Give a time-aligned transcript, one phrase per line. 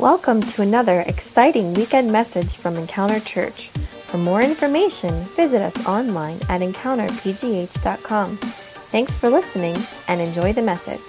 [0.00, 3.68] Welcome to another exciting weekend message from Encounter Church.
[3.68, 8.36] For more information, visit us online at encounterpgh.com.
[8.38, 9.76] Thanks for listening
[10.08, 11.02] and enjoy the message.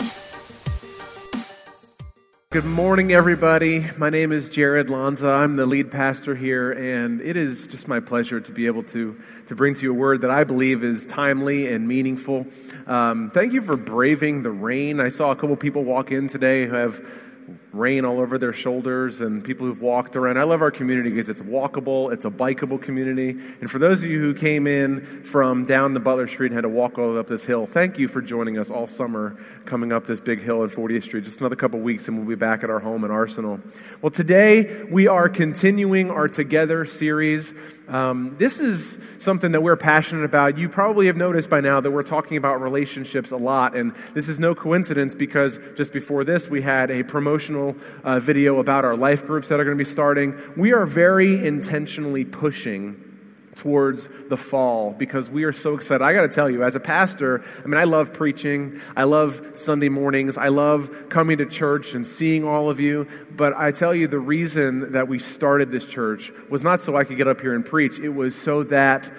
[2.50, 3.86] Good morning, everybody.
[3.98, 5.30] My name is Jared Lanza.
[5.30, 9.18] I'm the lead pastor here, and it is just my pleasure to be able to,
[9.46, 12.46] to bring to you a word that I believe is timely and meaningful.
[12.88, 15.00] Um, thank you for braving the rain.
[15.00, 17.30] I saw a couple people walk in today who have
[17.74, 20.38] rain all over their shoulders and people who've walked around.
[20.38, 23.30] I love our community because it's walkable, it's a bikeable community.
[23.30, 26.62] And for those of you who came in from down the Butler Street and had
[26.62, 29.38] to walk all the way up this hill, thank you for joining us all summer
[29.66, 31.24] coming up this big hill at 40th Street.
[31.24, 33.62] Just another couple weeks and we'll be back at our home in Arsenal.
[34.02, 37.54] Well, today we are continuing our Together series.
[37.88, 40.58] Um, this is something that we're passionate about.
[40.58, 44.30] You probably have noticed by now that we're talking about relationships a lot, and this
[44.30, 47.61] is no coincidence because just before this we had a promotional
[48.04, 50.40] uh, video about our life groups that are going to be starting.
[50.56, 53.12] We are very intentionally pushing
[53.56, 56.04] towards the fall because we are so excited.
[56.04, 58.82] I got to tell you, as a pastor, I mean, I love preaching.
[58.96, 60.38] I love Sunday mornings.
[60.38, 63.08] I love coming to church and seeing all of you.
[63.36, 67.04] But I tell you, the reason that we started this church was not so I
[67.04, 69.12] could get up here and preach, it was so that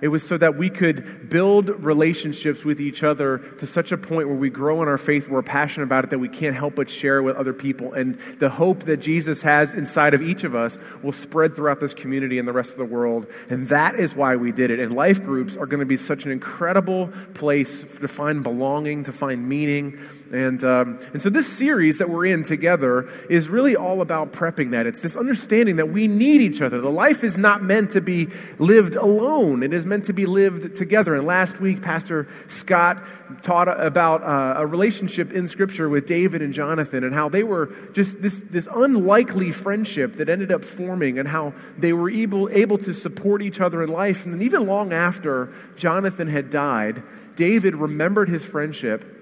[0.00, 4.28] it was so that we could build relationships with each other to such a point
[4.28, 6.88] where we grow in our faith, we're passionate about it, that we can't help but
[6.90, 7.92] share with other people.
[7.92, 11.94] And the hope that Jesus has inside of each of us will spread throughout this
[11.94, 13.26] community and the rest of the world.
[13.50, 14.80] And that is why we did it.
[14.80, 19.12] And life groups are going to be such an incredible place to find belonging, to
[19.12, 19.98] find meaning.
[20.32, 24.72] And, um, and so this series that we're in together is really all about prepping
[24.72, 24.86] that.
[24.86, 26.80] It's this understanding that we need each other.
[26.80, 29.62] The life is not meant to be lived alone.
[29.62, 31.14] It is meant to be lived together.
[31.14, 32.98] And last week, Pastor Scott
[33.42, 37.74] taught about uh, a relationship in Scripture with David and Jonathan and how they were
[37.92, 42.78] just this, this unlikely friendship that ended up forming and how they were able, able
[42.78, 44.26] to support each other in life.
[44.26, 47.02] And even long after Jonathan had died,
[47.36, 49.17] David remembered his friendship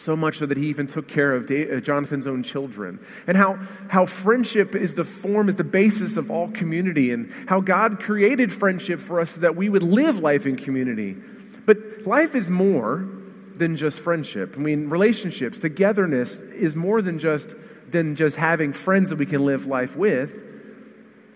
[0.00, 2.98] so much so that he even took care of uh, Jonathan's own children.
[3.26, 3.58] And how,
[3.90, 8.50] how friendship is the form, is the basis of all community, and how God created
[8.50, 11.16] friendship for us so that we would live life in community.
[11.66, 13.06] But life is more
[13.52, 14.54] than just friendship.
[14.56, 17.54] I mean, relationships, togetherness is more than just,
[17.92, 20.46] than just having friends that we can live life with.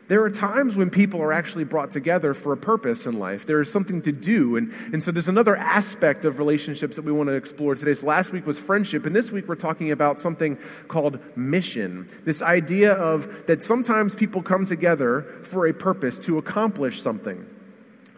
[0.07, 3.47] There are times when people are actually brought together for a purpose in life.
[3.47, 4.57] There is something to do.
[4.57, 7.95] And, and so there's another aspect of relationships that we want to explore today.
[7.95, 12.09] So last week was friendship, and this week we're talking about something called mission.
[12.25, 17.47] This idea of that sometimes people come together for a purpose to accomplish something.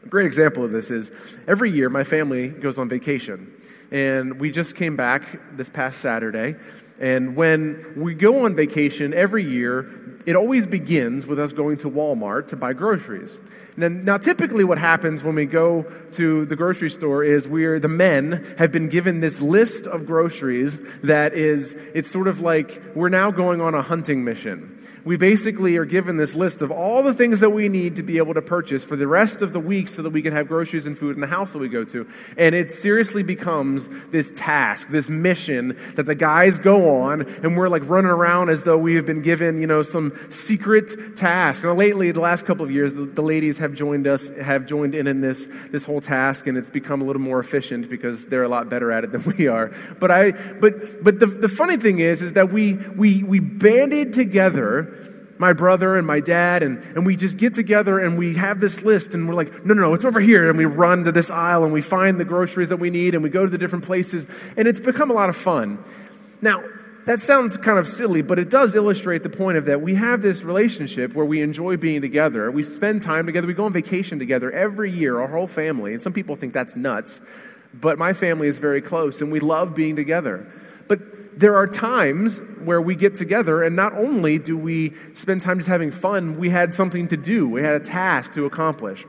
[0.05, 3.53] A great example of this is every year my family goes on vacation.
[3.93, 5.23] And we just came back
[5.57, 6.57] this past Saturday.
[7.01, 9.89] And when we go on vacation every year,
[10.27, 13.39] it always begins with us going to Walmart to buy groceries.
[13.77, 17.89] Now, now, typically, what happens when we go to the grocery store is we're the
[17.89, 23.11] men have been given this list of groceries that is, it's sort of like we're
[23.11, 24.77] now going on a hunting mission
[25.07, 28.19] we basically are given this list of all the things that we need to be
[28.19, 30.85] able to purchase for the rest of the week so that we can have groceries
[30.85, 32.09] and food in the house that we go to.
[32.37, 37.69] And it seriously becomes this task, this mission that the guys go on, and we're
[37.69, 41.65] like running around as though we have been given, you know, some secret task.
[41.65, 44.95] Now, lately, the last couple of years, the, the ladies have joined us, have joined
[44.95, 48.45] in in this, this whole task, and it's become a little more efficient because they're
[48.45, 49.75] a lot better at it than we are.
[49.99, 54.13] But I, but, but the, the funny thing is, is that we, we, we banded
[54.13, 54.93] together
[55.39, 58.83] my brother and my dad, and, and we just get together and we have this
[58.83, 60.49] list, and we're like, no, no, no, it's over here.
[60.49, 63.23] And we run to this aisle and we find the groceries that we need, and
[63.23, 64.27] we go to the different places,
[64.57, 65.79] and it's become a lot of fun.
[66.41, 66.65] Now,
[67.07, 70.23] that sounds kind of silly, but it does illustrate the point of that we have
[70.23, 72.51] this relationship where we enjoy being together.
[72.51, 73.47] We spend time together.
[73.47, 75.93] We go on vacation together every year, our whole family.
[75.93, 77.21] And some people think that's nuts,
[77.73, 80.53] but my family is very close, and we love being together.
[80.89, 85.59] But there are times where we get together, and not only do we spend time
[85.59, 89.05] just having fun, we had something to do, we had a task to accomplish.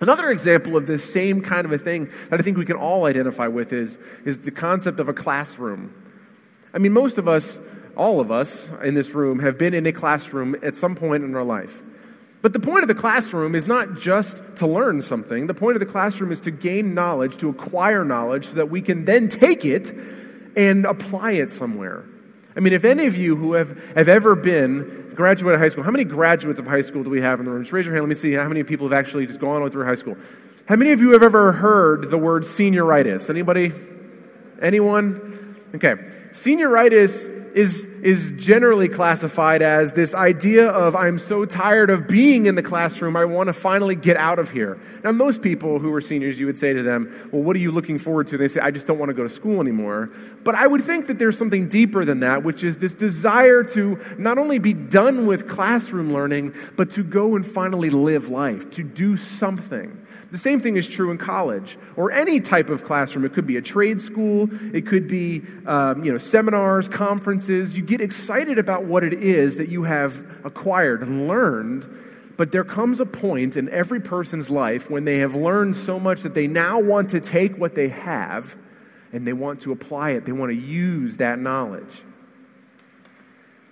[0.00, 3.04] Another example of this same kind of a thing that I think we can all
[3.04, 5.94] identify with is, is the concept of a classroom.
[6.74, 7.60] I mean, most of us,
[7.96, 11.34] all of us in this room, have been in a classroom at some point in
[11.34, 11.82] our life.
[12.40, 15.46] But the point of the classroom is not just to learn something.
[15.46, 18.82] The point of the classroom is to gain knowledge, to acquire knowledge, so that we
[18.82, 19.92] can then take it
[20.56, 22.04] and apply it somewhere.
[22.56, 25.84] I mean, if any of you who have, have ever been graduate of high school,
[25.84, 27.62] how many graduates of high school do we have in the room?
[27.62, 28.04] Just raise your hand.
[28.04, 30.16] Let me see how many people have actually just gone through high school.
[30.68, 33.30] How many of you have ever heard the word senioritis?
[33.30, 33.72] Anybody?
[34.60, 35.41] Anyone?
[35.74, 35.94] Okay.
[36.30, 42.56] Senioritis is is generally classified as this idea of I'm so tired of being in
[42.56, 44.78] the classroom, I want to finally get out of here.
[45.04, 47.70] Now, most people who are seniors, you would say to them, Well, what are you
[47.70, 48.34] looking forward to?
[48.34, 50.10] And they say, I just don't want to go to school anymore.
[50.42, 54.00] But I would think that there's something deeper than that, which is this desire to
[54.18, 58.82] not only be done with classroom learning, but to go and finally live life, to
[58.82, 60.01] do something.
[60.32, 63.26] The same thing is true in college or any type of classroom.
[63.26, 67.76] It could be a trade school, it could be um, you know, seminars, conferences.
[67.76, 71.86] You get excited about what it is that you have acquired and learned,
[72.38, 76.22] but there comes a point in every person's life when they have learned so much
[76.22, 78.56] that they now want to take what they have
[79.12, 82.04] and they want to apply it, they want to use that knowledge.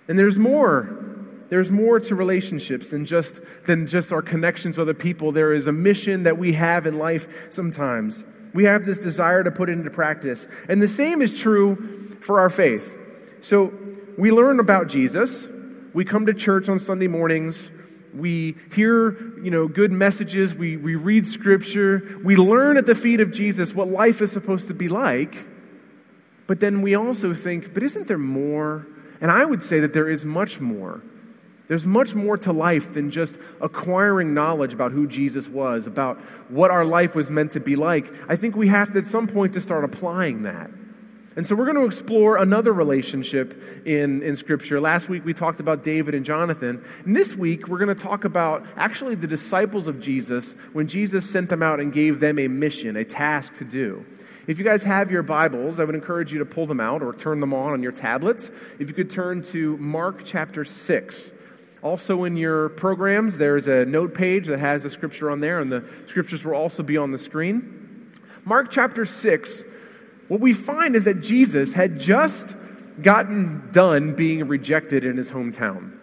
[0.07, 1.20] And there's more
[1.51, 5.33] there's more to relationships than just, than just our connections with other people.
[5.33, 8.25] There is a mission that we have in life sometimes.
[8.53, 10.47] We have this desire to put it into practice.
[10.69, 11.75] And the same is true
[12.21, 12.97] for our faith.
[13.41, 13.73] So
[14.17, 15.49] we learn about Jesus.
[15.93, 17.69] We come to church on Sunday mornings.
[18.15, 19.11] We hear,
[19.43, 20.55] you know, good messages.
[20.55, 22.17] We, we read scripture.
[22.23, 25.35] We learn at the feet of Jesus what life is supposed to be like.
[26.47, 28.87] But then we also think, but isn't there more?
[29.19, 31.01] And I would say that there is much more.
[31.71, 36.17] There's much more to life than just acquiring knowledge about who Jesus was, about
[36.49, 38.11] what our life was meant to be like.
[38.29, 40.69] I think we have to, at some point, to start applying that.
[41.37, 44.81] And so we're going to explore another relationship in, in Scripture.
[44.81, 46.83] Last week we talked about David and Jonathan.
[47.05, 51.29] And this week we're going to talk about actually the disciples of Jesus when Jesus
[51.29, 54.05] sent them out and gave them a mission, a task to do.
[54.45, 57.13] If you guys have your Bibles, I would encourage you to pull them out or
[57.13, 58.49] turn them on on your tablets.
[58.77, 61.37] If you could turn to Mark chapter 6.
[61.83, 65.71] Also, in your programs, there's a note page that has the scripture on there, and
[65.71, 68.11] the scriptures will also be on the screen.
[68.45, 69.65] Mark chapter 6,
[70.27, 72.55] what we find is that Jesus had just
[73.01, 75.97] gotten done being rejected in his hometown.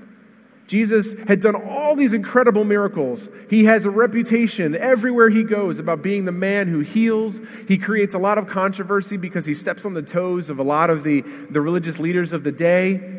[0.66, 3.30] Jesus had done all these incredible miracles.
[3.48, 7.40] He has a reputation everywhere he goes about being the man who heals.
[7.66, 10.90] He creates a lot of controversy because he steps on the toes of a lot
[10.90, 13.17] of the, the religious leaders of the day.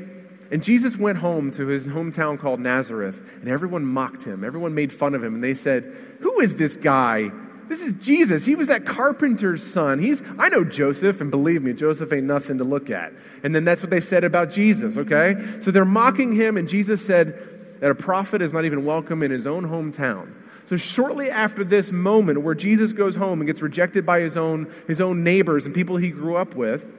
[0.51, 4.43] And Jesus went home to his hometown called Nazareth, and everyone mocked him.
[4.43, 5.83] Everyone made fun of him, and they said,
[6.21, 7.29] Who is this guy?
[7.67, 8.45] This is Jesus.
[8.45, 9.99] He was that carpenter's son.
[9.99, 13.13] He's, I know Joseph, and believe me, Joseph ain't nothing to look at.
[13.43, 15.35] And then that's what they said about Jesus, okay?
[15.61, 17.37] So they're mocking him, and Jesus said
[17.79, 20.33] that a prophet is not even welcome in his own hometown.
[20.65, 24.71] So shortly after this moment where Jesus goes home and gets rejected by his own,
[24.87, 26.95] his own neighbors and people he grew up with,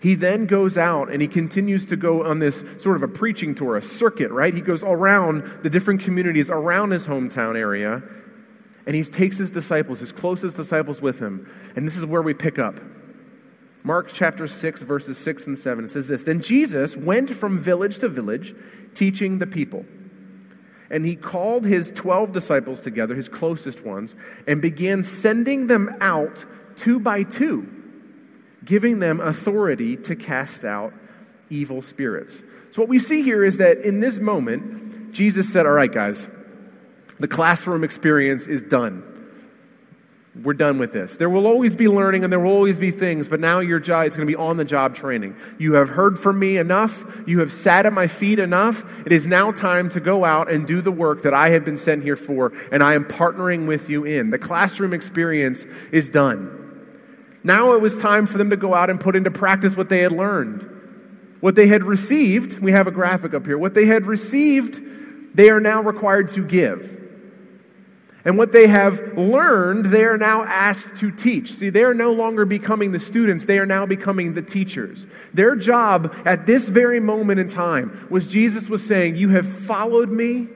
[0.00, 3.54] he then goes out and he continues to go on this sort of a preaching
[3.54, 4.52] tour, a circuit, right?
[4.52, 8.02] He goes around the different communities around his hometown area
[8.86, 11.48] and he takes his disciples, his closest disciples with him.
[11.76, 12.80] And this is where we pick up.
[13.82, 15.84] Mark chapter 6, verses 6 and 7.
[15.84, 18.54] It says this Then Jesus went from village to village,
[18.94, 19.84] teaching the people.
[20.90, 24.16] And he called his 12 disciples together, his closest ones,
[24.46, 26.44] and began sending them out
[26.76, 27.79] two by two
[28.64, 30.92] giving them authority to cast out
[31.48, 32.42] evil spirits.
[32.70, 36.30] So, what we see here is that in this moment, Jesus said, All right, guys,
[37.18, 39.04] the classroom experience is done.
[40.42, 41.16] We're done with this.
[41.16, 44.06] There will always be learning and there will always be things, but now your job
[44.06, 45.34] is going to be on the job training.
[45.58, 47.22] You have heard from me enough.
[47.26, 49.04] You have sat at my feet enough.
[49.04, 51.76] It is now time to go out and do the work that I have been
[51.76, 54.30] sent here for, and I am partnering with you in.
[54.30, 56.59] The classroom experience is done.
[57.42, 60.00] Now it was time for them to go out and put into practice what they
[60.00, 60.68] had learned.
[61.40, 65.48] What they had received, we have a graphic up here, what they had received, they
[65.48, 66.98] are now required to give.
[68.24, 71.52] And what they have learned, they are now asked to teach.
[71.52, 75.06] See, they are no longer becoming the students, they are now becoming the teachers.
[75.32, 80.10] Their job at this very moment in time was Jesus was saying, You have followed
[80.10, 80.48] me,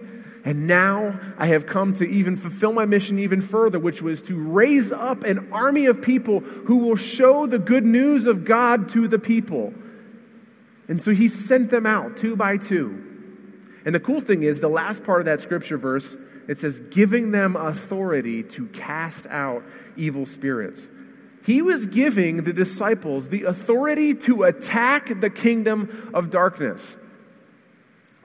[0.44, 4.34] and now I have come to even fulfill my mission even further, which was to
[4.34, 9.08] raise up an army of people who will show the good news of God to
[9.08, 9.72] the people.
[10.86, 13.00] And so he sent them out two by two.
[13.86, 16.14] And the cool thing is, the last part of that scripture verse,
[16.46, 19.62] it says, giving them authority to cast out
[19.96, 20.90] evil spirits.
[21.46, 26.98] He was giving the disciples the authority to attack the kingdom of darkness.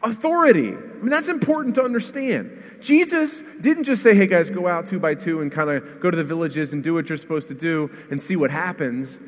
[0.03, 0.75] Authority.
[0.99, 2.51] I mean, that's important to understand.
[2.81, 6.11] Jesus didn't just say, hey guys, go out two by two and kind of go
[6.11, 9.19] to the villages and do what you're supposed to do and see what happens.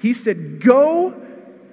[0.00, 1.14] He said, go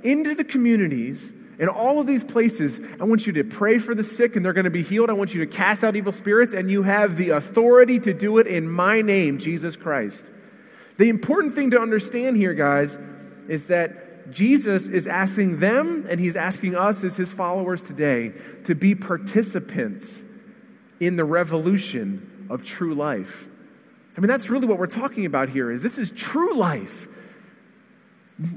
[0.04, 2.80] into the communities in all of these places.
[3.02, 5.10] I want you to pray for the sick and they're going to be healed.
[5.10, 8.38] I want you to cast out evil spirits, and you have the authority to do
[8.38, 10.30] it in my name, Jesus Christ.
[10.98, 13.00] The important thing to understand here, guys,
[13.48, 18.34] is that Jesus is asking them, and he's asking us as his followers today,
[18.66, 20.24] to be participants
[21.00, 23.48] in the revolution of true life.
[24.18, 27.08] I mean, that's really what we're talking about here is this is true life.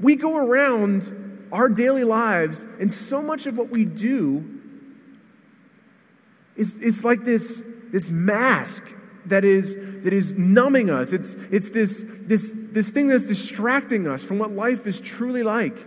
[0.01, 4.59] We go around our daily lives, and so much of what we do
[6.55, 8.83] is, is like this, this mask
[9.27, 11.13] that is, that is numbing us.
[11.13, 15.77] It's, it's this, this, this thing that's distracting us from what life is truly like.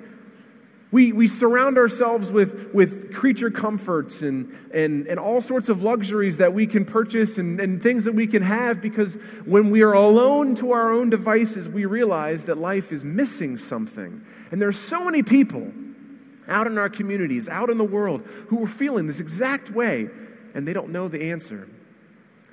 [0.95, 6.39] We, we surround ourselves with, with creature comforts and, and, and all sorts of luxuries
[6.39, 9.93] that we can purchase and, and things that we can have because when we are
[9.93, 14.25] alone to our own devices, we realize that life is missing something.
[14.53, 15.73] And there are so many people
[16.47, 20.09] out in our communities, out in the world, who are feeling this exact way,
[20.55, 21.69] and they don't know the answer.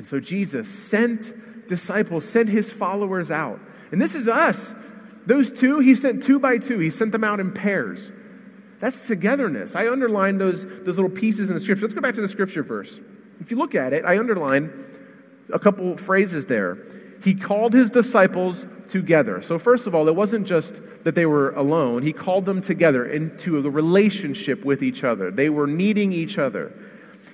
[0.01, 3.59] And so Jesus sent disciples, sent his followers out.
[3.91, 4.73] And this is us.
[5.27, 8.11] Those two, he sent two by two, he sent them out in pairs.
[8.79, 9.75] That's togetherness.
[9.75, 11.83] I underlined those, those little pieces in the scripture.
[11.83, 12.99] Let's go back to the scripture verse.
[13.41, 14.73] If you look at it, I underlined
[15.53, 16.79] a couple phrases there.
[17.23, 19.39] He called his disciples together.
[19.41, 23.05] So, first of all, it wasn't just that they were alone, he called them together
[23.05, 25.29] into a relationship with each other.
[25.29, 26.73] They were needing each other.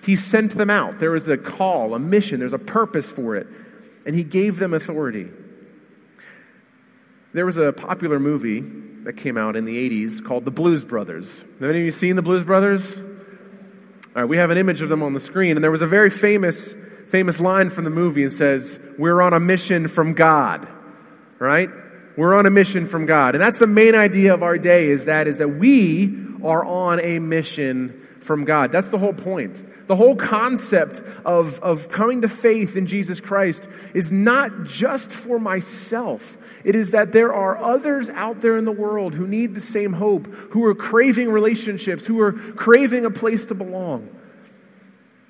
[0.08, 1.00] He sent them out.
[1.00, 3.46] There was a call, a mission, there's a purpose for it.
[4.06, 5.28] And he gave them authority.
[7.34, 8.62] There was a popular movie
[9.04, 11.42] that came out in the 80s called The Blues Brothers.
[11.42, 12.98] Have any of you seen The Blues Brothers?
[12.98, 13.06] All
[14.16, 16.10] right, we have an image of them on the screen, and there was a very
[16.10, 16.74] famous,
[17.10, 20.66] famous line from the movie and says, We're on a mission from God,
[21.38, 21.70] right?
[22.16, 23.36] We're on a mission from God.
[23.36, 27.02] And that's the main idea of our day is that is that we are on
[27.02, 27.97] a mission
[28.27, 28.72] from God.
[28.72, 29.88] That's the whole point.
[29.88, 35.39] The whole concept of, of coming to faith in Jesus Christ is not just for
[35.39, 36.38] myself.
[36.65, 39.93] It is that there are others out there in the world who need the same
[39.93, 44.10] hope, who are craving relationships, who are craving a place to belong.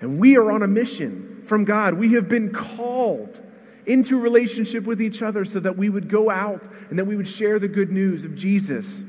[0.01, 1.94] And we are on a mission from God.
[1.94, 3.42] We have been called
[3.86, 7.27] into relationship with each other so that we would go out and that we would
[7.27, 9.06] share the good news of Jesus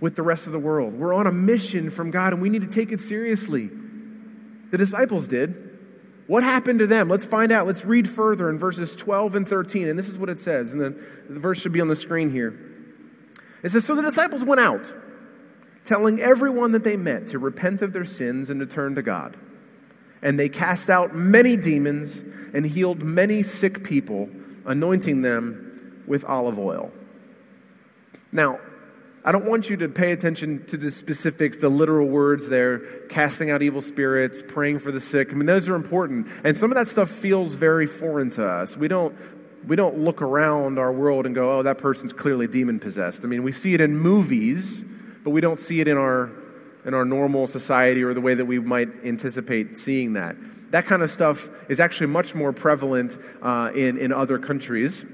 [0.00, 0.94] with the rest of the world.
[0.94, 3.70] We're on a mission from God and we need to take it seriously.
[4.70, 5.66] The disciples did.
[6.26, 7.08] What happened to them?
[7.08, 7.66] Let's find out.
[7.66, 9.88] Let's read further in verses 12 and 13.
[9.88, 10.72] And this is what it says.
[10.72, 10.90] And the,
[11.28, 12.58] the verse should be on the screen here.
[13.62, 14.92] It says So the disciples went out,
[15.84, 19.36] telling everyone that they met to repent of their sins and to turn to God.
[20.20, 24.28] And they cast out many demons and healed many sick people,
[24.64, 26.90] anointing them with olive oil.
[28.32, 28.58] Now,
[29.26, 32.78] I don't want you to pay attention to the specifics, the literal words there,
[33.08, 35.32] casting out evil spirits, praying for the sick.
[35.32, 36.28] I mean, those are important.
[36.44, 38.76] And some of that stuff feels very foreign to us.
[38.76, 39.16] We don't,
[39.66, 43.24] we don't look around our world and go, oh, that person's clearly demon possessed.
[43.24, 44.84] I mean, we see it in movies,
[45.24, 46.30] but we don't see it in our,
[46.84, 50.36] in our normal society or the way that we might anticipate seeing that.
[50.70, 55.04] That kind of stuff is actually much more prevalent uh, in, in other countries.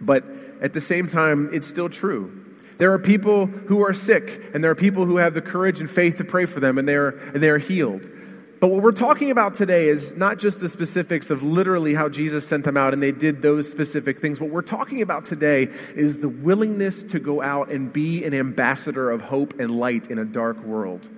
[0.00, 0.22] But
[0.60, 2.38] at the same time, it's still true.
[2.82, 5.88] There are people who are sick, and there are people who have the courage and
[5.88, 8.10] faith to pray for them, and they are, and they are healed.
[8.58, 12.44] But what we're talking about today is not just the specifics of literally how Jesus
[12.44, 14.40] sent them out and they did those specific things.
[14.40, 19.12] What we're talking about today is the willingness to go out and be an ambassador
[19.12, 21.08] of hope and light in a dark world.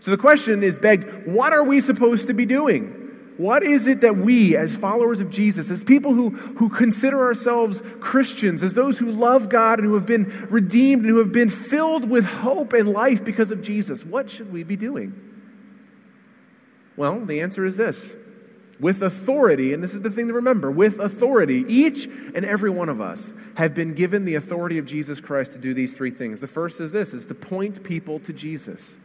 [0.00, 2.99] So the question is begged what are we supposed to be doing?
[3.40, 7.82] What is it that we, as followers of Jesus, as people who, who consider ourselves
[7.98, 11.48] Christians, as those who love God and who have been redeemed and who have been
[11.48, 15.14] filled with hope and life because of Jesus, what should we be doing?
[16.98, 18.14] Well, the answer is this
[18.78, 22.04] with authority, and this is the thing to remember with authority, each
[22.34, 25.72] and every one of us have been given the authority of Jesus Christ to do
[25.72, 26.40] these three things.
[26.40, 28.98] The first is this is to point people to Jesus.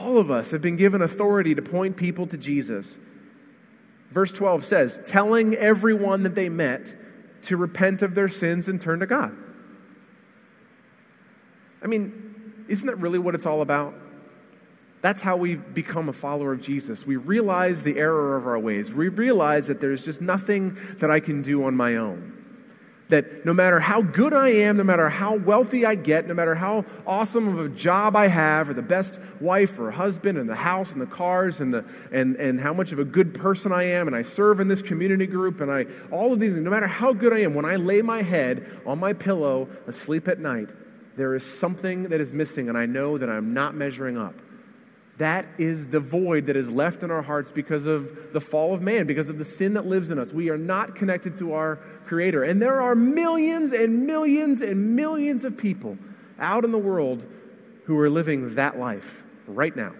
[0.00, 2.98] All of us have been given authority to point people to Jesus.
[4.10, 6.94] Verse 12 says, telling everyone that they met
[7.42, 9.36] to repent of their sins and turn to God.
[11.82, 13.94] I mean, isn't that really what it's all about?
[15.00, 17.06] That's how we become a follower of Jesus.
[17.06, 18.92] We realize the error of our ways.
[18.92, 22.39] We realize that there's just nothing that I can do on my own
[23.10, 26.54] that no matter how good I am, no matter how wealthy I get, no matter
[26.54, 30.56] how awesome of a job I have, or the best wife or husband, and the
[30.56, 33.84] house and the cars, and, the, and, and how much of a good person I
[33.84, 36.86] am, and I serve in this community group, and I, all of these no matter
[36.86, 40.70] how good I am, when I lay my head on my pillow asleep at night,
[41.16, 44.34] there is something that is missing, and I know that I'm not measuring up.
[45.20, 48.80] That is the void that is left in our hearts because of the fall of
[48.80, 50.32] man, because of the sin that lives in us.
[50.32, 51.78] We are not connected to our
[52.10, 52.42] Creator.
[52.42, 55.96] And there are millions and millions and millions of people
[56.40, 57.24] out in the world
[57.84, 59.92] who are living that life right now.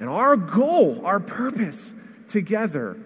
[0.00, 1.94] And our goal, our purpose
[2.26, 2.96] together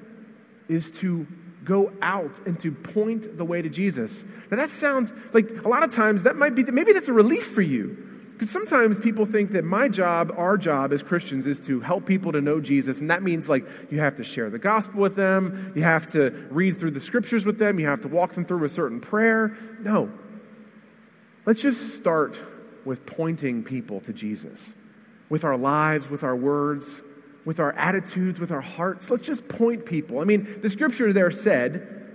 [0.69, 1.26] is to
[1.64, 4.25] go out and to point the way to Jesus.
[4.49, 7.47] Now that sounds like a lot of times that might be, maybe that's a relief
[7.47, 8.08] for you.
[8.38, 12.30] Because sometimes people think that my job, our job as Christians, is to help people
[12.30, 13.00] to know Jesus.
[13.00, 16.30] And that means like you have to share the gospel with them, you have to
[16.49, 19.57] read through the scriptures with them, you have to walk them through a certain prayer.
[19.80, 20.12] No.
[21.47, 22.40] Let's just start
[22.85, 24.76] with pointing people to Jesus
[25.28, 27.02] with our lives, with our words,
[27.45, 29.11] with our attitudes, with our hearts.
[29.11, 30.21] Let's just point people.
[30.21, 32.07] I mean, the scripture there said,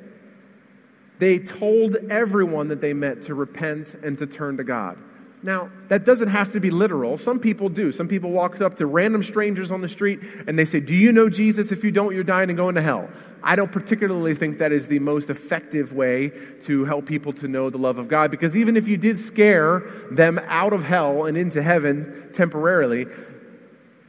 [1.20, 4.98] they told everyone that they met to repent and to turn to God.
[5.44, 7.18] Now, that doesn't have to be literal.
[7.18, 7.92] Some people do.
[7.92, 11.12] Some people walk up to random strangers on the street and they say, Do you
[11.12, 11.74] know Jesus?
[11.74, 13.10] If you don't, you're dying and going to hell.
[13.44, 16.32] I don't particularly think that is the most effective way
[16.62, 19.80] to help people to know the love of God because even if you did scare
[20.12, 23.06] them out of hell and into heaven temporarily,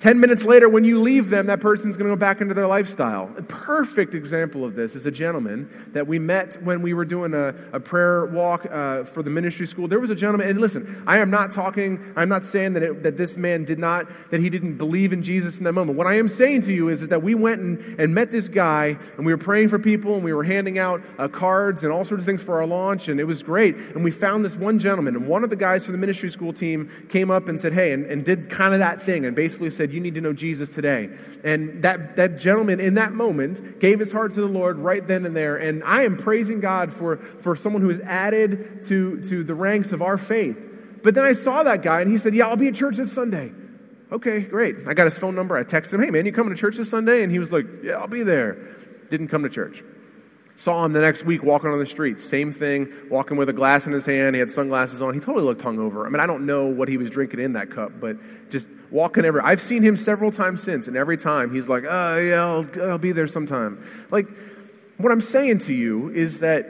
[0.00, 2.66] 10 minutes later, when you leave them, that person's going to go back into their
[2.66, 3.32] lifestyle.
[3.38, 7.32] A perfect example of this is a gentleman that we met when we were doing
[7.32, 9.88] a, a prayer walk uh, for the ministry school.
[9.88, 13.02] There was a gentleman, and listen, I am not talking, I'm not saying that, it,
[13.02, 15.96] that this man did not, that he didn't believe in Jesus in that moment.
[15.96, 18.48] What I am saying to you is, is that we went and, and met this
[18.48, 21.90] guy, and we were praying for people, and we were handing out uh, cards and
[21.90, 23.74] all sorts of things for our launch, and it was great.
[23.76, 26.52] And we found this one gentleman, and one of the guys from the ministry school
[26.52, 29.70] team came up and said, Hey, and, and did kind of that thing, and basically
[29.70, 31.10] said, you need to know Jesus today.
[31.42, 35.26] And that, that gentleman in that moment gave his heart to the Lord right then
[35.26, 35.56] and there.
[35.56, 39.92] And I am praising God for, for someone who is added to, to the ranks
[39.92, 40.70] of our faith.
[41.02, 43.12] But then I saw that guy and he said, Yeah, I'll be at church this
[43.12, 43.52] Sunday.
[44.10, 44.76] Okay, great.
[44.86, 45.56] I got his phone number.
[45.56, 47.22] I texted him, Hey, man, you coming to church this Sunday?
[47.22, 48.76] And he was like, Yeah, I'll be there.
[49.10, 49.82] Didn't come to church.
[50.56, 52.20] Saw him the next week walking on the street.
[52.20, 54.36] Same thing, walking with a glass in his hand.
[54.36, 55.12] He had sunglasses on.
[55.12, 56.06] He totally looked hungover.
[56.06, 58.16] I mean, I don't know what he was drinking in that cup, but
[58.50, 59.48] just walking everywhere.
[59.48, 62.98] I've seen him several times since, and every time he's like, oh, yeah, I'll, I'll
[62.98, 63.84] be there sometime.
[64.12, 64.28] Like,
[64.96, 66.68] what I'm saying to you is that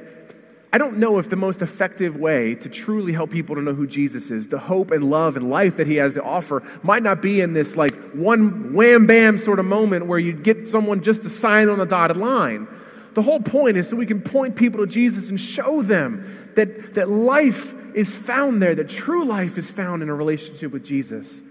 [0.72, 3.86] I don't know if the most effective way to truly help people to know who
[3.86, 7.20] Jesus is, the hope and love and life that he has to offer, might not
[7.20, 11.22] be in this like one wham bam sort of moment where you get someone just
[11.22, 12.66] to sign on the dotted line.
[13.14, 16.94] The whole point is so we can point people to Jesus and show them that,
[16.94, 21.42] that life is found there, that true life is found in a relationship with Jesus.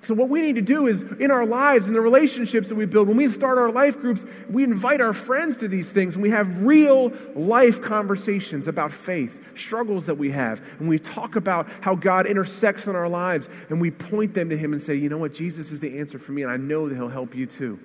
[0.00, 2.86] So, what we need to do is in our lives, in the relationships that we
[2.86, 6.24] build, when we start our life groups, we invite our friends to these things and
[6.24, 11.68] we have real life conversations about faith, struggles that we have, and we talk about
[11.82, 15.08] how God intersects in our lives and we point them to Him and say, you
[15.08, 17.46] know what, Jesus is the answer for me, and I know that He'll help you
[17.46, 17.78] too.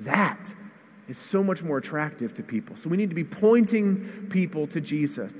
[0.00, 0.54] That
[1.08, 2.76] is so much more attractive to people.
[2.76, 5.32] So we need to be pointing people to Jesus.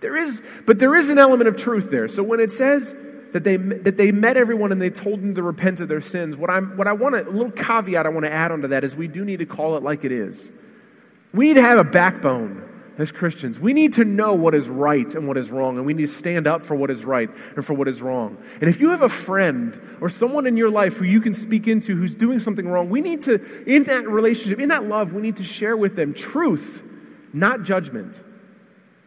[0.00, 2.08] There is, but there is an element of truth there.
[2.08, 2.94] So when it says
[3.32, 6.36] that they, that they met everyone and they told them to repent of their sins,
[6.36, 8.84] what, I'm, what I want to, a little caveat I want to add onto that
[8.84, 10.52] is we do need to call it like it is.
[11.32, 13.60] We need to have a backbone as Christians.
[13.60, 16.08] We need to know what is right and what is wrong, and we need to
[16.08, 18.38] stand up for what is right and for what is wrong.
[18.60, 21.68] And if you have a friend or someone in your life who you can speak
[21.68, 25.22] into who's doing something wrong, we need to, in that relationship, in that love, we
[25.22, 26.82] need to share with them truth,
[27.32, 28.22] not judgment.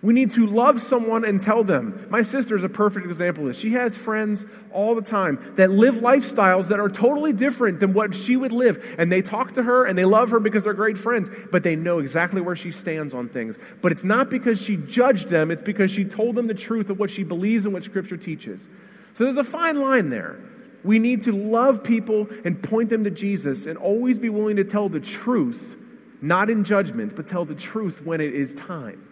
[0.01, 2.07] We need to love someone and tell them.
[2.09, 3.59] My sister is a perfect example of this.
[3.59, 8.15] She has friends all the time that live lifestyles that are totally different than what
[8.15, 8.95] she would live.
[8.97, 11.75] And they talk to her and they love her because they're great friends, but they
[11.75, 13.59] know exactly where she stands on things.
[13.81, 16.97] But it's not because she judged them, it's because she told them the truth of
[16.97, 18.69] what she believes and what Scripture teaches.
[19.15, 20.39] So there's a fine line there.
[20.85, 24.63] We need to love people and point them to Jesus and always be willing to
[24.63, 25.75] tell the truth,
[26.21, 29.08] not in judgment, but tell the truth when it is time.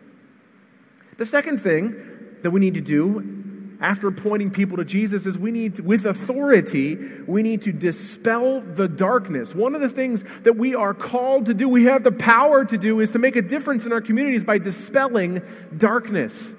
[1.18, 1.96] The second thing
[2.44, 3.34] that we need to do
[3.80, 8.62] after pointing people to Jesus is we need to, with authority, we need to dispel
[8.62, 9.54] the darkness.
[9.54, 12.78] One of the things that we are called to do, we have the power to
[12.78, 15.42] do, is to make a difference in our communities by dispelling
[15.76, 16.56] darkness.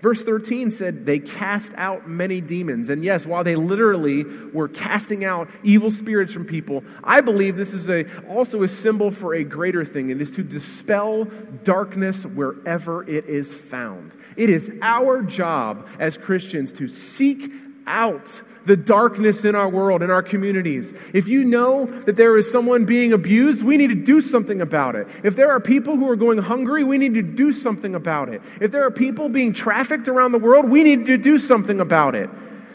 [0.00, 2.88] Verse 13 said they cast out many demons.
[2.88, 7.74] And yes, while they literally were casting out evil spirits from people, I believe this
[7.74, 10.08] is a, also a symbol for a greater thing.
[10.08, 11.24] It is to dispel
[11.64, 14.16] darkness wherever it is found.
[14.36, 17.50] It is our job as Christians to seek
[17.86, 20.92] out the darkness in our world, in our communities.
[21.14, 24.96] If you know that there is someone being abused, we need to do something about
[24.96, 25.08] it.
[25.24, 28.42] If there are people who are going hungry, we need to do something about it.
[28.60, 32.14] If there are people being trafficked around the world, we need to do something about
[32.14, 32.30] it.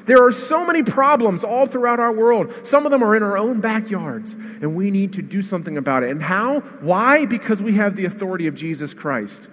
[0.05, 2.53] There are so many problems all throughout our world.
[2.65, 6.03] Some of them are in our own backyards, and we need to do something about
[6.03, 6.11] it.
[6.11, 6.59] And how?
[6.59, 7.25] Why?
[7.25, 9.49] Because we have the authority of Jesus Christ.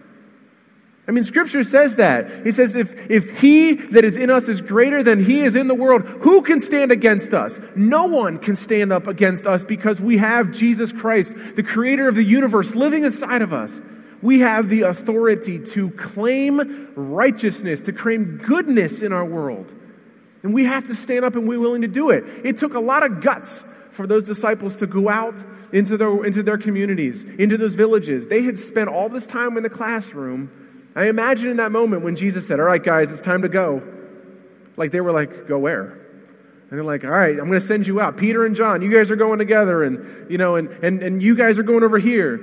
[1.07, 2.45] I mean, Scripture says that.
[2.45, 5.67] He says, if, if he that is in us is greater than he is in
[5.67, 7.61] the world, who can stand against us?
[7.75, 12.15] No one can stand up against us because we have Jesus Christ, the creator of
[12.15, 13.83] the universe, living inside of us.
[14.23, 19.75] We have the authority to claim righteousness, to claim goodness in our world.
[20.45, 22.23] And we have to stand up and be willing to do it.
[22.45, 26.45] It took a lot of guts for those disciples to go out into their, into
[26.45, 28.29] their communities, into those villages.
[28.29, 30.62] They had spent all this time in the classroom
[30.95, 33.83] I imagine in that moment when Jesus said, All right, guys, it's time to go.
[34.77, 35.85] Like they were like, Go where?
[35.85, 38.17] And they're like, All right, I'm going to send you out.
[38.17, 41.35] Peter and John, you guys are going together, and, you know, and, and, and you
[41.35, 42.35] guys are going over here.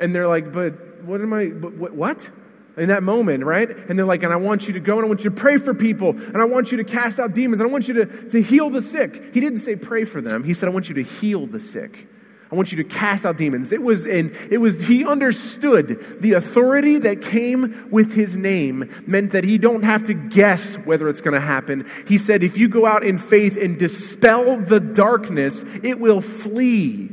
[0.00, 1.94] And they're like, But what am I, but what?
[1.94, 2.30] what?
[2.76, 3.68] in that moment, right?
[3.68, 5.58] And they're like, and I want you to go and I want you to pray
[5.58, 8.28] for people and I want you to cast out demons and I want you to,
[8.30, 9.32] to heal the sick.
[9.32, 10.42] He didn't say pray for them.
[10.42, 12.08] He said, I want you to heal the sick.
[12.54, 13.72] I want you to cast out demons.
[13.72, 19.32] It was in, it was, he understood the authority that came with his name meant
[19.32, 21.84] that he don't have to guess whether it's going to happen.
[22.06, 27.10] He said, if you go out in faith and dispel the darkness, it will flee.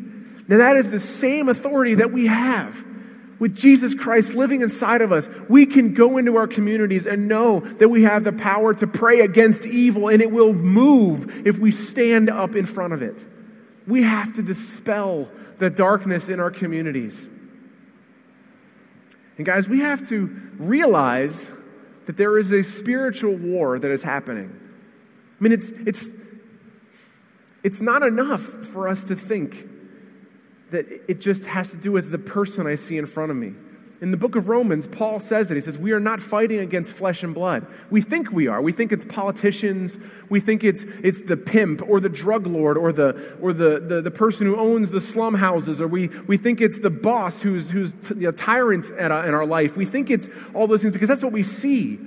[0.48, 2.86] Now that is the same authority that we have.
[3.40, 7.62] With Jesus Christ living inside of us, we can go into our communities and know
[7.62, 11.72] that we have the power to pray against evil and it will move if we
[11.72, 13.26] stand up in front of it.
[13.88, 17.30] We have to dispel the darkness in our communities.
[19.38, 21.52] And guys, we have to realize
[22.06, 24.58] that there is a spiritual war that is happening.
[25.40, 26.10] I mean, it's, it's,
[27.64, 29.68] it's not enough for us to think
[30.72, 33.54] that it just has to do with the person I see in front of me.
[34.02, 35.56] In the book of Romans, Paul says that.
[35.56, 37.68] He says, We are not fighting against flesh and blood.
[37.92, 38.60] We think we are.
[38.60, 40.00] We think it's politicians.
[40.28, 44.02] We think it's, it's the pimp or the drug lord or, the, or the, the,
[44.02, 45.80] the person who owns the slum houses.
[45.80, 49.36] Or we, we think it's the boss who's, who's t- a tyrant at, uh, in
[49.36, 49.78] our life.
[49.78, 51.98] We think it's all those things because that's what we see.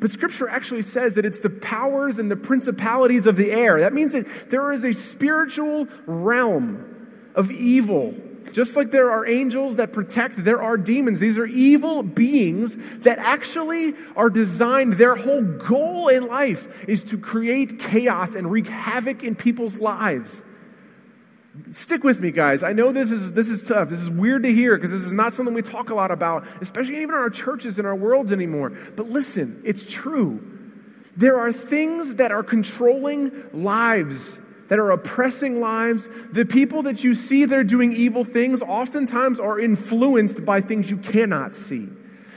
[0.00, 3.78] But scripture actually says that it's the powers and the principalities of the air.
[3.80, 8.16] That means that there is a spiritual realm of evil
[8.52, 11.20] just like there are angels that protect, there are demons.
[11.20, 17.18] These are evil beings that actually are designed, their whole goal in life is to
[17.18, 20.42] create chaos and wreak havoc in people's lives.
[21.72, 22.62] Stick with me, guys.
[22.62, 23.88] I know this is, this is tough.
[23.88, 26.46] This is weird to hear because this is not something we talk a lot about,
[26.60, 28.70] especially even in our churches and our worlds anymore.
[28.94, 30.52] But listen, it's true.
[31.16, 37.14] There are things that are controlling lives that are oppressing lives, the people that you
[37.14, 41.88] see that are doing evil things, oftentimes are influenced by things you cannot see.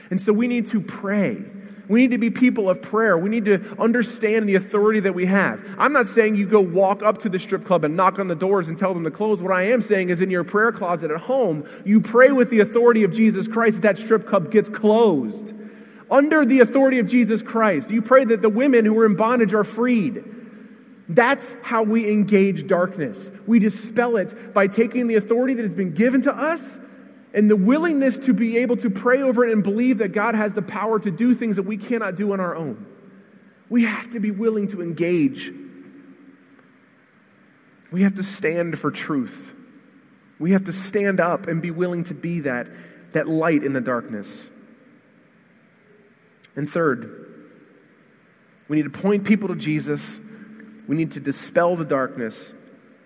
[0.09, 1.43] And so we need to pray.
[1.87, 3.17] We need to be people of prayer.
[3.17, 5.63] We need to understand the authority that we have.
[5.79, 8.35] I'm not saying you go walk up to the strip club and knock on the
[8.35, 9.41] doors and tell them to close.
[9.41, 12.59] What I am saying is in your prayer closet at home, you pray with the
[12.59, 15.55] authority of Jesus Christ that strip club gets closed.
[16.11, 19.55] Under the authority of Jesus Christ, you pray that the women who are in bondage
[19.55, 20.23] are freed.
[21.09, 23.31] That's how we engage darkness.
[23.47, 26.79] We dispel it by taking the authority that has been given to us
[27.33, 30.53] and the willingness to be able to pray over it and believe that God has
[30.53, 32.85] the power to do things that we cannot do on our own.
[33.69, 35.51] We have to be willing to engage.
[37.91, 39.55] We have to stand for truth.
[40.37, 42.67] We have to stand up and be willing to be that,
[43.13, 44.51] that light in the darkness.
[46.55, 47.25] And third,
[48.67, 50.19] we need to point people to Jesus
[50.89, 52.55] we need to dispel the darkness,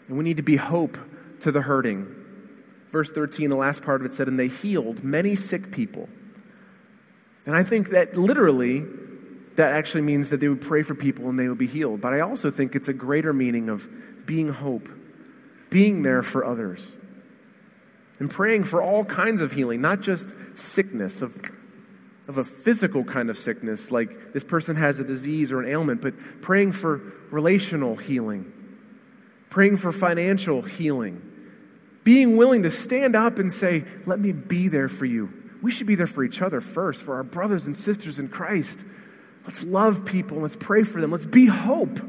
[0.07, 0.97] and we need to be hope
[1.41, 2.07] to the hurting.
[2.93, 6.07] Verse 13, the last part of it said, And they healed many sick people.
[7.45, 8.85] And I think that literally,
[9.55, 11.99] that actually means that they would pray for people and they would be healed.
[11.99, 13.89] But I also think it's a greater meaning of
[14.25, 14.87] being hope,
[15.69, 16.95] being there for others,
[18.17, 21.51] and praying for all kinds of healing, not just sickness, of
[22.27, 26.01] of a physical kind of sickness, like this person has a disease or an ailment,
[26.01, 28.51] but praying for relational healing,
[29.49, 31.21] praying for financial healing,
[32.03, 35.33] being willing to stand up and say, Let me be there for you.
[35.61, 38.85] We should be there for each other first, for our brothers and sisters in Christ.
[39.45, 41.99] Let's love people, let's pray for them, let's be hope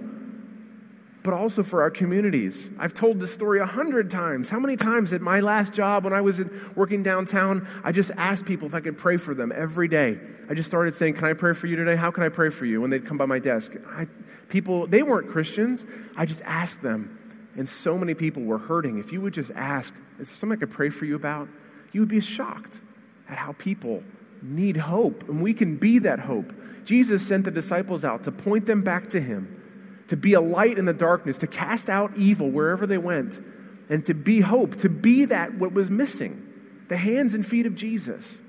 [1.25, 2.71] but also for our communities.
[2.79, 4.51] I've told this story a hundred times.
[4.51, 6.45] How many times at my last job when I was
[6.77, 10.21] working downtown, I just asked people if I could pray for them every day.
[10.51, 11.97] I just started saying, Can I pray for you today?
[11.97, 12.83] How can I pray for you?
[12.83, 13.73] When they'd come by my desk.
[13.89, 14.07] I,
[14.51, 15.87] people, they weren't Christians.
[16.15, 17.19] I just asked them.
[17.57, 18.99] And so many people were hurting.
[18.99, 21.49] If you would just ask, Is there something I could pray for you about?
[21.93, 22.83] You would be shocked
[23.31, 24.03] at how people
[24.43, 25.27] need hope.
[25.27, 26.53] And we can be that hope.
[26.85, 29.64] Jesus sent the disciples out to point them back to Him
[30.09, 33.41] to be a light in the darkness, to cast out evil wherever they went,
[33.89, 36.41] and to be hope, to be that what was missing
[36.89, 38.41] the hands and feet of Jesus.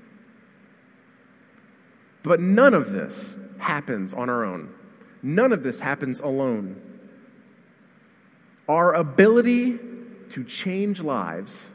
[2.22, 4.74] But none of this happens on our own.
[5.22, 6.82] None of this happens alone.
[8.68, 9.78] Our ability
[10.30, 11.70] to change lives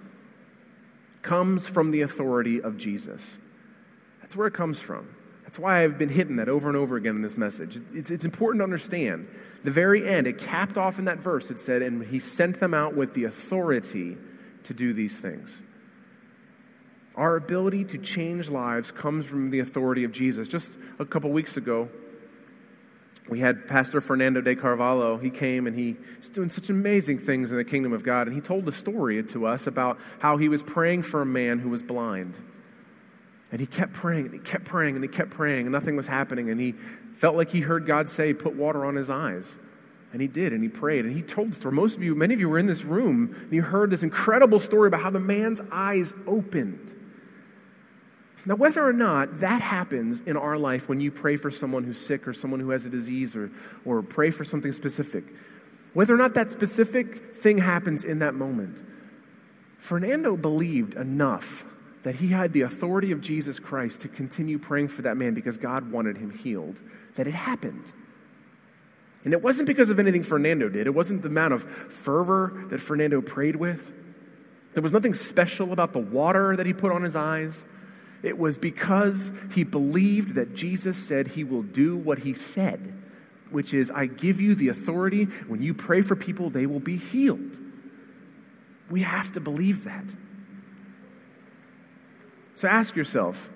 [1.21, 3.39] comes from the authority of Jesus.
[4.21, 5.15] That's where it comes from.
[5.51, 7.77] That's why I've been hitting that over and over again in this message.
[7.93, 9.27] It's, it's important to understand.
[9.65, 12.73] The very end, it capped off in that verse, it said, and he sent them
[12.73, 14.15] out with the authority
[14.63, 15.61] to do these things.
[17.15, 20.47] Our ability to change lives comes from the authority of Jesus.
[20.47, 21.89] Just a couple weeks ago,
[23.29, 25.17] we had Pastor Fernando de Carvalho.
[25.17, 28.27] He came and he's doing such amazing things in the kingdom of God.
[28.27, 31.59] And he told a story to us about how he was praying for a man
[31.59, 32.39] who was blind.
[33.51, 36.07] And he kept praying and he kept praying and he kept praying and nothing was
[36.07, 36.49] happening.
[36.49, 36.71] And he
[37.13, 39.59] felt like he heard God say, Put water on his eyes.
[40.13, 41.73] And he did, and he prayed, and he told story.
[41.73, 44.59] Most of you, many of you were in this room, and you heard this incredible
[44.59, 46.93] story about how the man's eyes opened.
[48.45, 51.99] Now, whether or not that happens in our life when you pray for someone who's
[51.99, 53.51] sick or someone who has a disease or,
[53.85, 55.23] or pray for something specific,
[55.93, 58.83] whether or not that specific thing happens in that moment,
[59.75, 61.65] Fernando believed enough
[62.03, 65.57] that he had the authority of Jesus Christ to continue praying for that man because
[65.57, 66.81] God wanted him healed,
[67.15, 67.93] that it happened.
[69.23, 72.79] And it wasn't because of anything Fernando did, it wasn't the amount of fervor that
[72.79, 73.93] Fernando prayed with.
[74.73, 77.65] There was nothing special about the water that he put on his eyes.
[78.23, 82.93] It was because he believed that Jesus said he will do what he said,
[83.49, 85.25] which is, I give you the authority.
[85.25, 87.59] When you pray for people, they will be healed.
[88.89, 90.15] We have to believe that.
[92.55, 93.49] So ask yourself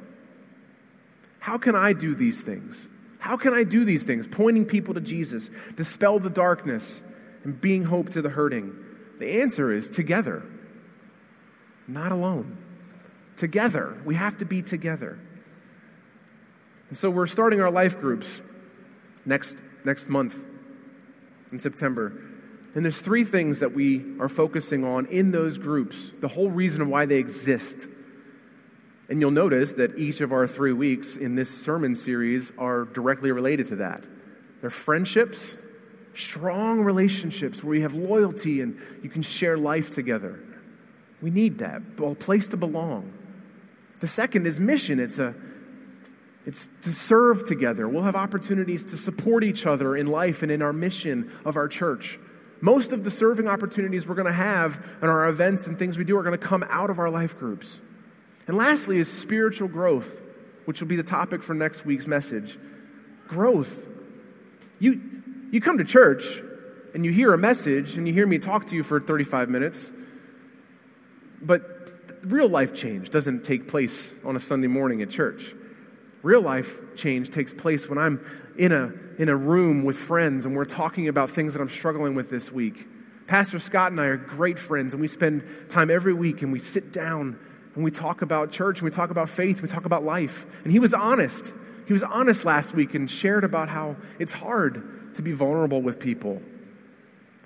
[1.39, 2.89] how can I do these things?
[3.19, 4.27] How can I do these things?
[4.27, 7.03] Pointing people to Jesus, dispel the darkness,
[7.43, 8.75] and being hope to the hurting.
[9.19, 10.43] The answer is together,
[11.87, 12.57] not alone
[13.37, 14.01] together.
[14.05, 15.19] We have to be together.
[16.89, 18.41] And so we're starting our life groups
[19.25, 20.45] next, next month
[21.51, 22.21] in September.
[22.73, 26.89] And there's three things that we are focusing on in those groups, the whole reason
[26.89, 27.87] why they exist.
[29.07, 33.31] And you'll notice that each of our three weeks in this sermon series are directly
[33.31, 34.03] related to that.
[34.61, 35.57] They're friendships,
[36.15, 40.39] strong relationships where we have loyalty and you can share life together.
[41.21, 43.13] We need that, a place to belong.
[43.99, 44.99] The second is mission.
[44.99, 45.35] It's a
[46.45, 47.89] it's to serve together.
[47.89, 51.67] We'll have opportunities to support each other in life and in our mission of our
[51.67, 52.19] church.
[52.61, 56.03] Most of the serving opportunities we're going to have in our events and things we
[56.03, 57.79] do are going to come out of our life groups.
[58.47, 60.21] And lastly is spiritual growth,
[60.65, 62.57] which will be the topic for next week's message.
[63.27, 63.87] Growth.
[64.79, 65.01] You,
[65.51, 66.41] you come to church
[66.93, 69.91] and you hear a message and you hear me talk to you for 35 minutes,
[71.41, 71.63] but
[72.23, 75.53] real life change doesn't take place on a Sunday morning at church.
[76.23, 78.25] Real life change takes place when I'm
[78.57, 82.15] in a, in a room with friends and we're talking about things that I'm struggling
[82.15, 82.87] with this week.
[83.27, 86.59] Pastor Scott and I are great friends, and we spend time every week and we
[86.59, 87.39] sit down
[87.75, 90.45] and we talk about church and we talk about faith, we talk about life.
[90.63, 91.53] And he was honest.
[91.87, 95.99] He was honest last week and shared about how it's hard to be vulnerable with
[95.99, 96.41] people.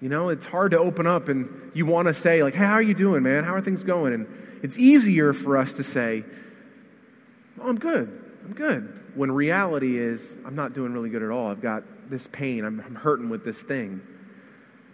[0.01, 2.73] You know, it's hard to open up and you want to say, like, hey, how
[2.73, 3.43] are you doing, man?
[3.43, 4.13] How are things going?
[4.13, 6.23] And it's easier for us to say,
[7.59, 8.07] oh, I'm good,
[8.45, 8.95] I'm good.
[9.15, 11.47] When reality is, I'm not doing really good at all.
[11.47, 14.01] I've got this pain, I'm, I'm hurting with this thing.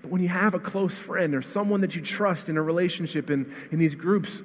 [0.01, 3.29] But when you have a close friend or someone that you trust in a relationship
[3.29, 4.41] in, in these groups,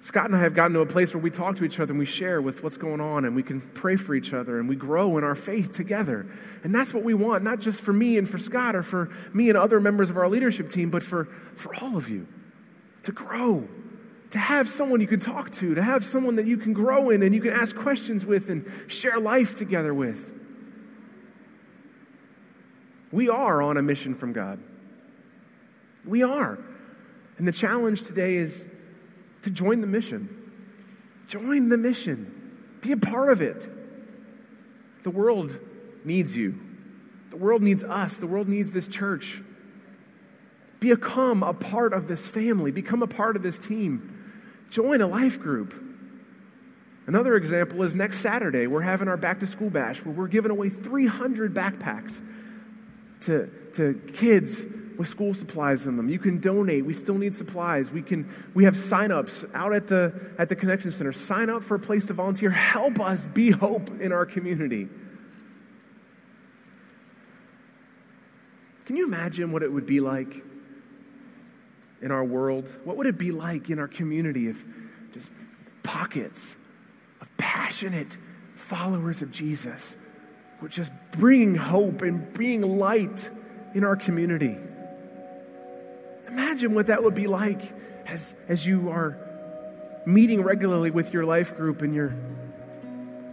[0.00, 1.98] Scott and I have gotten to a place where we talk to each other and
[1.98, 4.76] we share with what's going on and we can pray for each other and we
[4.76, 6.26] grow in our faith together.
[6.62, 9.48] And that's what we want, not just for me and for Scott or for me
[9.48, 12.28] and other members of our leadership team, but for, for all of you
[13.02, 13.66] to grow,
[14.30, 17.22] to have someone you can talk to, to have someone that you can grow in
[17.22, 20.32] and you can ask questions with and share life together with.
[23.10, 24.60] We are on a mission from God.
[26.04, 26.58] We are.
[27.38, 28.72] And the challenge today is
[29.48, 30.28] to join the mission.
[31.26, 32.78] Join the mission.
[32.82, 33.68] Be a part of it.
[35.02, 35.58] The world
[36.04, 36.58] needs you.
[37.30, 38.18] The world needs us.
[38.18, 39.42] The world needs this church.
[40.80, 44.14] Become a part of this family, become a part of this team.
[44.70, 45.74] Join a life group.
[47.06, 50.50] Another example is next Saturday, we're having our back to school bash where we're giving
[50.50, 52.22] away 300 backpacks
[53.22, 54.66] to, to kids
[54.98, 56.08] with school supplies in them.
[56.08, 56.84] You can donate.
[56.84, 57.90] We still need supplies.
[57.90, 61.12] We can we have sign-ups out at the at the connection center.
[61.12, 62.50] Sign up for a place to volunteer.
[62.50, 64.88] Help us be hope in our community.
[68.84, 70.42] Can you imagine what it would be like
[72.02, 72.68] in our world?
[72.84, 74.66] What would it be like in our community if
[75.12, 75.30] just
[75.82, 76.56] pockets
[77.20, 78.18] of passionate
[78.54, 79.96] followers of Jesus,
[80.60, 83.30] we're just bringing hope and bringing light
[83.74, 84.56] in our community.
[86.28, 87.60] Imagine what that would be like
[88.06, 89.16] as, as you are
[90.06, 92.14] meeting regularly with your life group and you're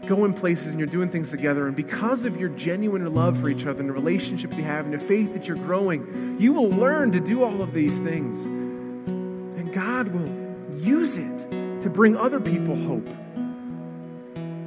[0.08, 1.68] going places and you're doing things together.
[1.68, 4.94] And because of your genuine love for each other and the relationship you have and
[4.94, 8.46] the faith that you're growing, you will learn to do all of these things.
[8.46, 13.08] And God will use it to bring other people hope,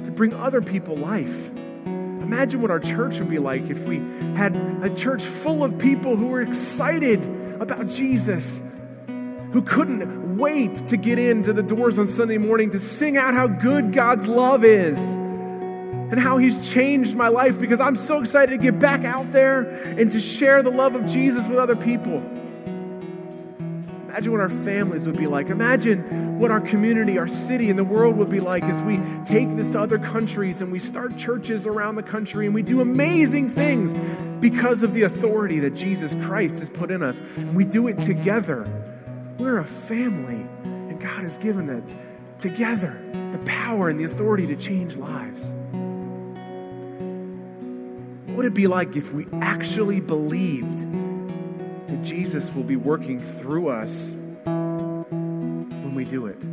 [0.03, 1.51] to bring other people life.
[1.85, 3.97] Imagine what our church would be like if we
[4.35, 7.21] had a church full of people who were excited
[7.59, 8.61] about Jesus,
[9.51, 13.47] who couldn't wait to get into the doors on Sunday morning to sing out how
[13.47, 18.57] good God's love is and how He's changed my life because I'm so excited to
[18.57, 19.61] get back out there
[19.99, 22.17] and to share the love of Jesus with other people.
[24.07, 25.49] Imagine what our families would be like.
[25.49, 29.49] Imagine what our community, our city, and the world would be like as we take
[29.55, 33.49] this to other countries and we start churches around the country and we do amazing
[33.49, 33.93] things
[34.39, 37.19] because of the authority that Jesus Christ has put in us.
[37.37, 38.67] And we do it together.
[39.37, 41.83] We're a family, and God has given that
[42.39, 42.99] together
[43.31, 45.53] the power and the authority to change lives.
[48.27, 50.79] What would it be like if we actually believed
[51.87, 56.48] that Jesus will be working through us when we do it?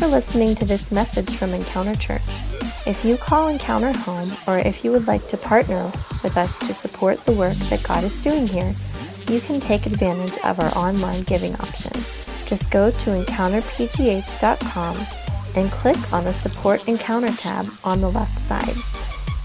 [0.00, 2.22] For listening to this message from Encounter Church.
[2.86, 6.72] If you call Encounter home, or if you would like to partner with us to
[6.72, 8.72] support the work that God is doing here,
[9.28, 11.92] you can take advantage of our online giving option.
[12.46, 14.96] Just go to encounterpgh.com
[15.56, 18.74] and click on the Support Encounter tab on the left side.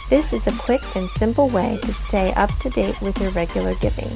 [0.09, 3.73] This is a quick and simple way to stay up to date with your regular
[3.81, 4.09] giving.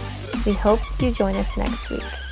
[0.45, 2.28] We hope you join us next week.